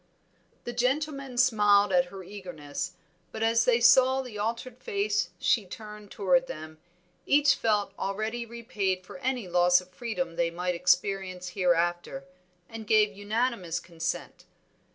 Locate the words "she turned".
5.37-6.09